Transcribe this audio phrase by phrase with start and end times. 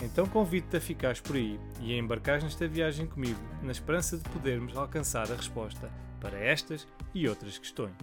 [0.00, 4.28] Então convido-te a ficares por aí e a embarcares nesta viagem comigo, na esperança de
[4.28, 5.90] podermos alcançar a resposta
[6.20, 7.94] para estas e outras questões.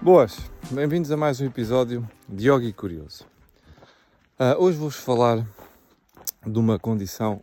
[0.00, 3.26] Boas, bem-vindos a mais um episódio de Yogi Curioso.
[4.38, 5.44] Uh, hoje vou-vos falar
[6.46, 7.40] de uma condição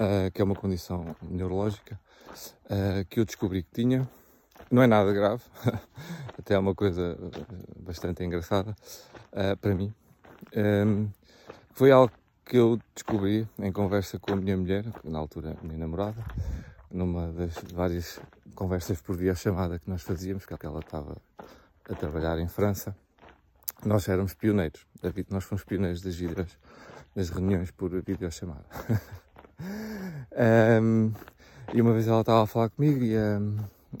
[0.00, 2.00] uh, que é uma condição neurológica
[2.64, 4.08] uh, que eu descobri que tinha.
[4.70, 5.42] Não é nada grave,
[6.38, 7.18] até é uma coisa
[7.80, 8.76] bastante engraçada
[9.60, 9.92] para mim.
[10.56, 11.08] Um,
[11.72, 12.12] foi algo
[12.44, 16.24] que eu descobri em conversa com a minha mulher, na altura minha namorada,
[16.88, 18.20] numa das várias
[18.54, 21.16] conversas por videochamada que nós fazíamos, porque ela estava
[21.88, 22.94] a trabalhar em França.
[23.84, 24.86] Nós éramos pioneiros,
[25.30, 26.16] nós fomos pioneiros das,
[27.16, 28.66] das reuniões por videochamada.
[30.80, 31.12] Um,
[31.74, 33.40] e uma vez ela estava a falar comigo e a,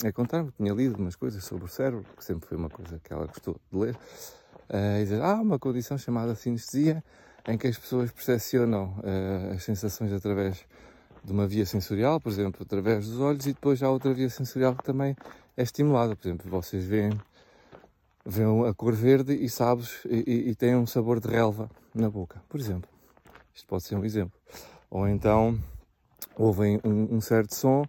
[0.04, 3.12] a contar-me tinha lido umas coisas sobre o cérebro, que sempre foi uma coisa que
[3.12, 7.02] ela gostou de ler, uh, e dizer, ah, uma condição chamada sinestesia,
[7.46, 10.64] em que as pessoas percepcionam uh, as sensações através
[11.24, 14.74] de uma via sensorial, por exemplo, através dos olhos, e depois há outra via sensorial
[14.74, 15.16] que também
[15.56, 16.16] é estimulada.
[16.16, 17.12] Por exemplo, vocês veem,
[18.24, 22.40] veem a cor verde e sabes, e, e têm um sabor de relva na boca,
[22.48, 22.88] por exemplo.
[23.54, 24.38] Isto pode ser um exemplo.
[24.90, 25.58] Ou então
[26.40, 27.84] ouvem um, um certo som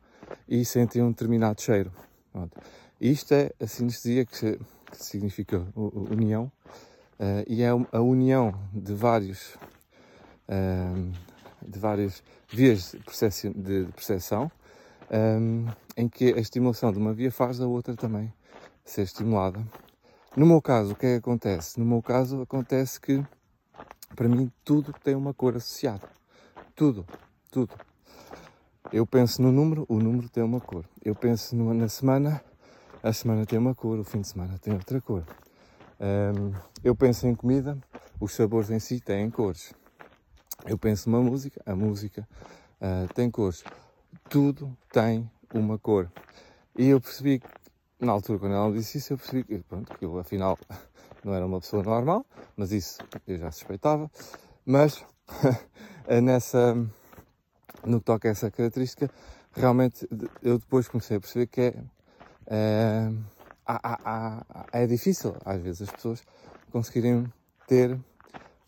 [0.47, 1.91] e sentem um determinado cheiro.
[2.31, 2.59] Pronto.
[2.99, 4.59] Isto é a sinestesia, que,
[4.91, 6.51] que significa união,
[7.19, 9.55] uh, e é a união de vários
[10.47, 11.11] uh,
[11.65, 12.95] de várias vias
[13.55, 14.51] de percepção,
[15.11, 18.33] um, em que a estimulação de uma via faz a outra também
[18.83, 19.65] ser estimulada.
[20.35, 21.79] No meu caso, o que é que acontece?
[21.79, 23.23] No meu caso, acontece que,
[24.15, 26.07] para mim, tudo tem uma cor associada.
[26.75, 27.05] Tudo,
[27.51, 27.73] tudo.
[28.91, 30.85] Eu penso no número, o número tem uma cor.
[31.03, 32.43] Eu penso numa, na semana,
[33.01, 35.23] a semana tem uma cor, o fim de semana tem outra cor.
[35.99, 36.53] Um,
[36.83, 37.77] eu penso em comida,
[38.19, 39.73] os sabores em si têm cores.
[40.65, 42.27] Eu penso numa música, a música
[42.81, 43.63] uh, tem cores.
[44.29, 46.11] Tudo tem uma cor.
[46.77, 47.47] E eu percebi que,
[47.99, 50.57] na altura, quando ela disse isso, eu percebi que, pronto, que eu afinal
[51.23, 52.25] não era uma pessoa normal,
[52.57, 54.11] mas isso eu já suspeitava.
[54.65, 55.05] Mas
[56.21, 56.75] nessa
[57.85, 59.09] no que toca a essa característica,
[59.53, 60.07] realmente
[60.41, 61.73] eu depois comecei a perceber que é,
[62.47, 63.11] é,
[64.71, 66.23] é difícil, às vezes, as pessoas
[66.71, 67.31] conseguirem
[67.67, 67.97] ter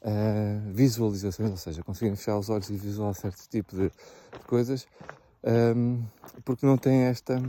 [0.01, 4.85] é, visualizações, ou seja, conseguirem fechar os olhos e visualizar certo tipo de, de coisas,
[5.43, 5.73] é,
[6.43, 7.41] porque não têm esta,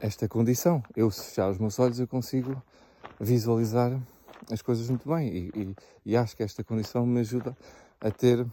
[0.00, 0.82] esta condição.
[0.94, 2.60] Eu, se fechar os meus olhos, eu consigo
[3.20, 3.98] visualizar
[4.50, 5.76] as coisas muito bem e, e,
[6.06, 7.56] e acho que esta condição me ajuda
[8.00, 8.46] a ter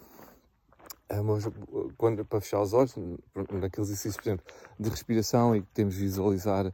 [1.13, 1.51] é
[1.97, 2.95] quando, para fechar os olhos,
[3.35, 4.45] naqueles exercícios, por exemplo,
[4.79, 6.73] de respiração e que temos de visualizar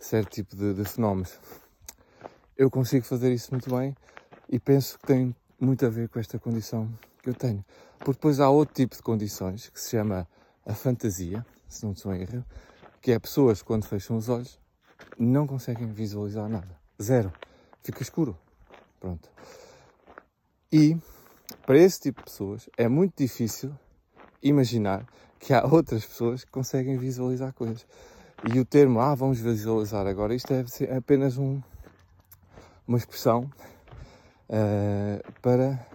[0.00, 1.38] certo tipo de, de, fenómenos,
[2.56, 3.96] eu consigo fazer isso muito bem
[4.48, 6.88] e penso que tem muito a ver com esta condição
[7.22, 7.64] que eu tenho.
[7.98, 10.28] Porque depois há outro tipo de condições que se chama
[10.66, 12.44] a fantasia, se não estou em erro,
[13.00, 14.58] que é pessoas quando fecham os olhos
[15.18, 16.78] não conseguem visualizar nada.
[17.00, 17.32] Zero.
[17.82, 18.38] Fica escuro.
[19.00, 19.28] Pronto.
[20.72, 20.96] E
[21.66, 23.72] para esse tipo de pessoas é muito difícil
[24.42, 25.06] imaginar
[25.38, 27.86] que há outras pessoas que conseguem visualizar coisas.
[28.52, 31.62] E o termo, ah, vamos visualizar agora, isto deve ser apenas um,
[32.86, 33.50] uma expressão
[34.48, 35.86] uh, para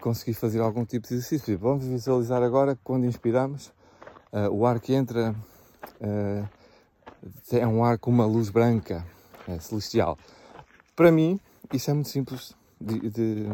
[0.00, 1.58] conseguir fazer algum tipo de exercício.
[1.58, 3.72] Vamos visualizar agora que quando inspiramos,
[4.32, 5.34] uh, o ar que entra
[6.00, 6.48] uh,
[7.50, 9.04] é um ar com uma luz branca,
[9.60, 10.16] celestial.
[10.94, 11.40] Para mim,
[11.72, 13.50] isso é muito simples de, de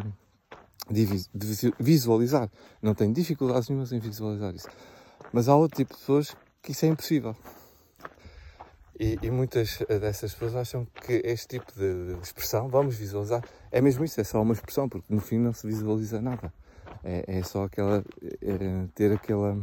[0.90, 2.50] de visualizar.
[2.82, 4.68] Não tenho dificuldades nenhumas em visualizar isso.
[5.32, 7.36] Mas há outro tipo de pessoas que isso é impossível.
[8.98, 13.80] E, e muitas dessas pessoas acham que este tipo de, de, expressão, vamos visualizar, é
[13.80, 16.52] mesmo isso, é só uma expressão, porque no fim não se visualiza nada.
[17.02, 18.04] É, é só aquela,
[18.42, 19.56] é, ter aquela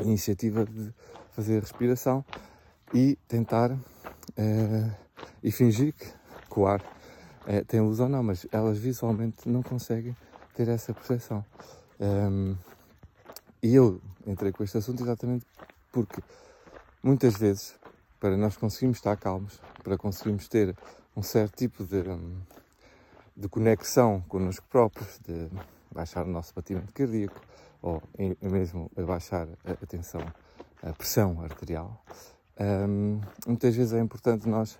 [0.00, 0.94] iniciativa de
[1.32, 2.24] fazer respiração
[2.92, 3.76] e tentar
[4.36, 4.90] é,
[5.42, 6.80] e fingir que, que o ar
[7.46, 10.16] é, tem luz ou não, mas elas visualmente não conseguem
[10.54, 11.44] ter essa percepção.
[12.00, 12.56] Um,
[13.62, 15.46] e eu entrei com este assunto exatamente
[15.92, 16.22] porque
[17.02, 17.74] muitas vezes,
[18.18, 20.76] para nós conseguirmos estar calmos, para conseguirmos ter
[21.16, 22.02] um certo tipo de,
[23.36, 25.48] de conexão connosco próprios, de
[25.92, 27.40] baixar o nosso batimento cardíaco,
[27.80, 28.02] ou
[28.40, 30.20] mesmo baixar a tensão,
[30.82, 32.02] a pressão arterial,
[32.58, 34.78] um, muitas vezes é importante nós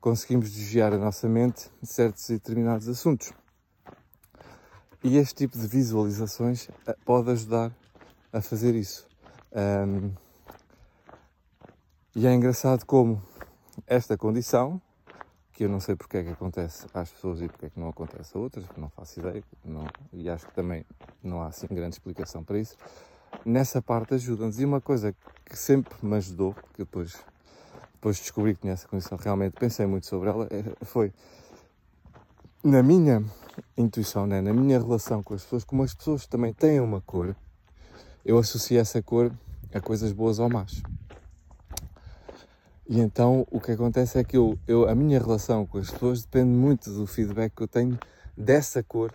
[0.00, 3.32] conseguirmos desviar a nossa mente de certos e determinados assuntos.
[5.04, 7.70] E este tipo de visualizações eh, pode ajudar
[8.32, 9.06] a fazer isso.
[9.52, 10.10] Um,
[12.16, 13.22] e é engraçado como
[13.86, 14.80] esta condição,
[15.52, 17.90] que eu não sei porque é que acontece às pessoas e porque é que não
[17.90, 20.86] acontece a outras, não faço ideia, não, e acho que também
[21.22, 22.74] não há assim grande explicação para isso,
[23.44, 24.58] nessa parte ajuda-nos.
[24.58, 25.14] E uma coisa
[25.44, 27.22] que sempre me ajudou, que depois,
[27.92, 31.12] depois descobri que tinha essa condição, realmente pensei muito sobre ela, é, foi
[32.64, 33.22] na minha
[33.76, 37.34] intuição, né, na minha relação com as pessoas, como as pessoas também têm uma cor,
[38.24, 39.32] eu associo essa cor
[39.72, 40.82] a coisas boas ou más.
[42.86, 46.22] E então o que acontece é que eu, eu, a minha relação com as pessoas
[46.22, 47.98] depende muito do feedback que eu tenho
[48.36, 49.12] dessa cor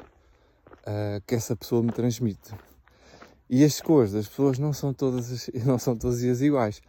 [0.00, 2.52] uh, que essa pessoa me transmite.
[3.48, 6.82] E as cores das pessoas não são todas não são todas as iguais.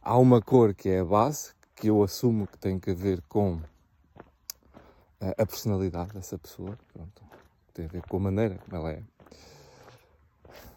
[0.00, 3.58] Há uma cor que é a base, que eu assumo que tem a ver com
[5.20, 7.22] a, personalidade dessa pessoa, Pronto,
[7.72, 9.02] tem a ver com a maneira como ela é.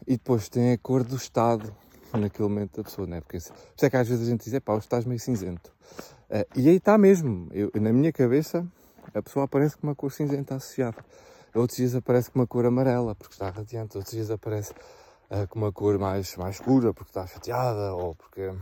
[0.05, 1.75] E depois tem a cor do estado
[2.13, 3.21] naquele momento da pessoa, não é?
[3.21, 3.51] Porque isso
[3.81, 5.71] é que às vezes a gente diz, pá, hoje estás meio cinzento.
[6.29, 7.49] Uh, e aí está mesmo.
[7.51, 8.65] Eu, na minha cabeça,
[9.13, 11.03] a pessoa aparece com uma cor cinzenta associada.
[11.53, 13.97] Outros dias aparece com uma cor amarela, porque está radiante.
[13.97, 14.71] Outros dias aparece
[15.29, 18.53] uh, com uma cor mais, mais escura, porque está chateada, ou porque...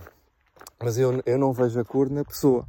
[0.80, 2.66] Mas eu, eu não vejo a cor na pessoa.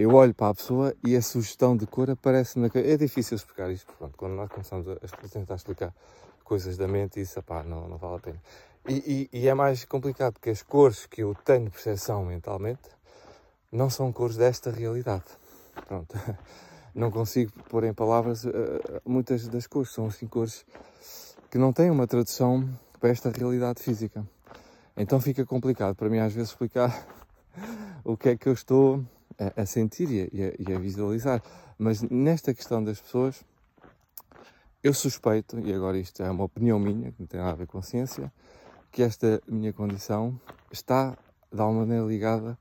[0.00, 3.68] Eu olho para a pessoa e a sugestão de cor aparece na É difícil explicar
[3.68, 5.92] isto, pronto, quando nós começamos a, tentar explicar
[6.44, 8.42] coisas da mente, isso, não, não vale a pena.
[8.88, 12.88] E, e, e, é mais complicado porque as cores que eu tenho percepção mentalmente
[13.72, 15.24] não são cores desta realidade.
[15.88, 16.16] Pronto.
[16.94, 18.50] Não consigo pôr em palavras uh,
[19.04, 19.90] muitas das cores.
[19.90, 20.64] São assim cores
[21.48, 22.68] que não têm uma tradução
[22.98, 24.26] para esta realidade física.
[24.96, 27.06] Então fica complicado para mim às vezes explicar
[28.02, 29.04] o que é que eu estou
[29.38, 31.42] a, a sentir e a, e a visualizar.
[31.78, 33.44] Mas nesta questão das pessoas,
[34.82, 37.66] eu suspeito, e agora isto é uma opinião minha, que não tem nada a ver
[37.66, 38.32] com ciência,
[38.90, 40.40] que esta minha condição
[40.72, 41.16] está
[41.52, 42.58] de alguma maneira ligada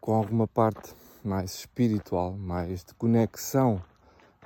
[0.00, 3.82] com alguma parte mais espiritual, mais de conexão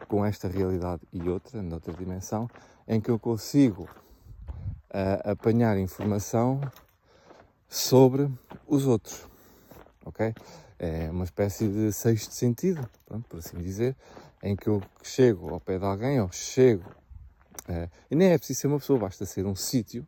[0.09, 2.51] com esta realidade e outra, noutra dimensão,
[2.87, 6.61] em que eu consigo uh, apanhar informação
[7.69, 8.31] sobre
[8.67, 9.27] os outros,
[10.05, 10.35] ok?
[10.79, 13.97] É uma espécie de sexto sentido, pronto, por assim dizer,
[14.43, 16.85] em que eu chego ao pé de alguém, ou chego,
[17.69, 20.07] uh, e nem é preciso ser uma pessoa, basta ser um sítio,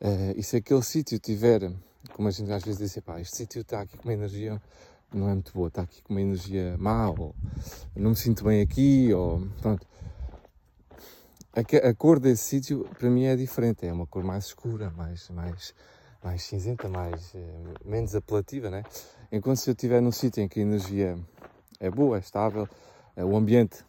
[0.00, 1.72] Uh, e se aquele sítio tiver,
[2.12, 4.60] como a gente às vezes diz, pá, este sítio está aqui com uma energia
[5.12, 7.34] não é muito boa, está aqui com uma energia má, ou
[7.94, 9.86] não me sinto bem aqui, ou pronto.
[11.54, 15.30] A, a cor desse sítio para mim é diferente, é uma cor mais escura, mais,
[15.30, 15.74] mais,
[16.26, 17.38] mais cinzenta, mais, uh,
[17.84, 18.82] menos apelativa, né?
[19.30, 21.16] Enquanto se eu estiver num sítio em que a energia
[21.78, 22.68] é boa, é estável,
[23.16, 23.84] uh, o ambiente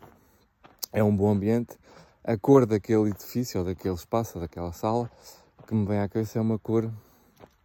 [0.94, 1.76] é um bom ambiente,
[2.24, 5.10] a cor daquele edifício, ou daquele espaço, ou daquela sala,
[5.66, 6.92] que me vem à cabeça é uma cor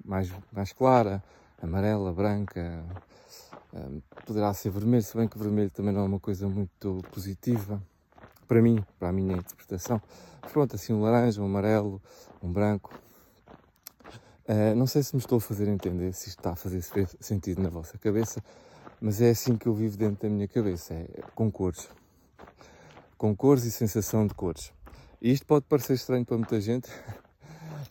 [0.02, 1.22] mais, mais clara,
[1.60, 2.82] amarela, branca,
[3.74, 7.80] um, poderá ser vermelho, se bem que vermelho também não é uma coisa muito positiva
[8.48, 10.00] para mim, para a minha interpretação.
[10.40, 12.00] Mas pronto, assim um laranja, um amarelo,
[12.42, 12.98] um branco.
[14.49, 16.82] Uh, não sei se me estou a fazer entender, se isto está a fazer
[17.20, 18.43] sentido na vossa cabeça,
[19.01, 21.89] mas é assim que eu vivo dentro da minha cabeça, é com cores.
[23.17, 24.72] Com cores e sensação de cores.
[25.20, 26.91] E isto pode parecer estranho para muita gente,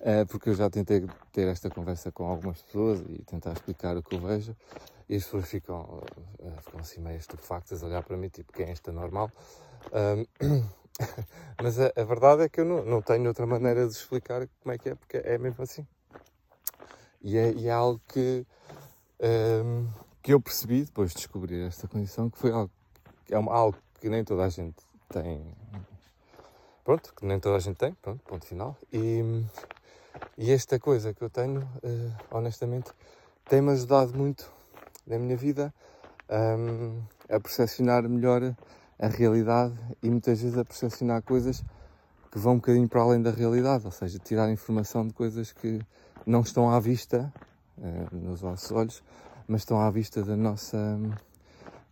[0.01, 4.03] é, porque eu já tentei ter esta conversa com algumas pessoas e tentar explicar o
[4.03, 4.55] que eu vejo
[5.08, 5.81] e as pessoas ficam,
[6.39, 9.29] uh, ficam assim meio estupefactas a olhar para mim, tipo, quem é esta normal?
[11.62, 14.74] Mas a, a, verdade é que eu não, não tenho outra maneira de explicar como
[14.74, 15.86] é que é, porque é mesmo assim.
[17.23, 18.45] E é, e é algo que,
[19.63, 19.87] um,
[20.21, 22.71] que eu percebi depois de descobrir esta condição, que foi algo,
[23.29, 24.77] é uma, algo que nem toda a gente
[25.09, 25.45] tem.
[26.83, 28.75] Pronto, que nem toda a gente tem, pronto, ponto final.
[28.91, 29.21] E,
[30.37, 32.91] e esta coisa que eu tenho, uh, honestamente,
[33.45, 34.51] tem-me ajudado muito
[35.05, 35.73] na minha vida
[36.29, 38.55] um, a percepcionar melhor
[38.97, 41.63] a realidade e muitas vezes a percepcionar coisas
[42.31, 45.81] que vão um bocadinho para além da realidade, ou seja, tirar informação de coisas que
[46.25, 47.31] não estão à vista
[47.77, 49.03] uh, nos nossos olhos,
[49.47, 50.99] mas estão à vista da nossa,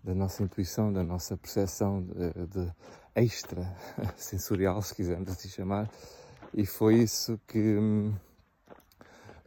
[0.03, 2.71] da nossa intuição, da nossa percepção de, de
[3.15, 3.75] extra
[4.15, 5.89] sensorial, se quisermos assim chamar,
[6.53, 7.77] e foi isso que,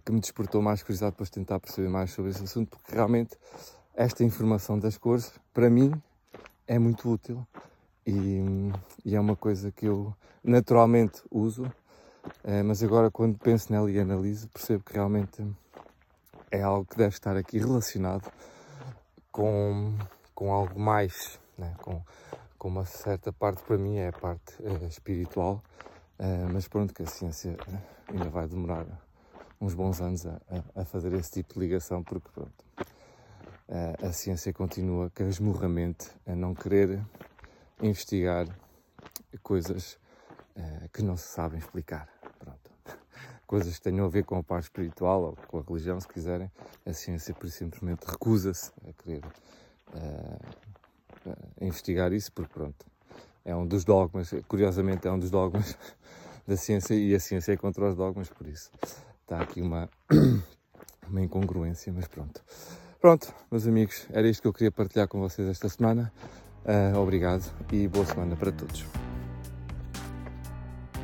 [0.05, 3.37] que me despertou mais curiosidade para tentar perceber mais sobre esse assunto, porque realmente
[3.95, 5.93] esta informação das cores, para mim,
[6.67, 7.47] é muito útil
[8.07, 8.41] e,
[9.05, 11.71] e é uma coisa que eu naturalmente uso
[12.65, 15.45] mas agora, quando penso nela e analiso, percebo que realmente
[16.53, 18.31] é algo que deve estar aqui relacionado
[19.33, 19.97] com,
[20.35, 21.75] com algo mais, né?
[21.81, 22.03] com,
[22.59, 25.63] com uma certa parte, para mim, é a parte uh, espiritual,
[26.19, 27.57] uh, mas pronto, que a ciência
[28.07, 28.87] ainda vai demorar
[29.59, 30.39] uns bons anos a,
[30.77, 32.65] a, fazer esse tipo de ligação, porque pronto,
[33.69, 37.01] a, a ciência continua casmurramente a não querer
[37.81, 38.47] investigar
[39.43, 39.99] coisas
[40.57, 42.09] uh, que não se sabem explicar.
[42.39, 42.71] Pronto.
[43.47, 46.51] Coisas que tenham a ver com a parte espiritual ou com a religião, se quiserem,
[46.87, 49.25] a ciência por simplesmente recusa-se a querer
[49.95, 50.63] uh,
[51.61, 52.87] investigar isso, porque pronto,
[53.45, 55.77] é um dos dogmas, curiosamente é um dos dogmas
[56.47, 58.71] da ciência e a ciência é contra os dogmas, por isso
[59.23, 59.89] está aqui uma,
[61.09, 62.43] uma incongruência, mas pronto.
[63.01, 66.13] Pronto, meus amigos, era isto que eu queria partilhar com vocês esta semana.
[66.65, 67.43] Uh, obrigado
[67.73, 69.12] e boa semana para todos.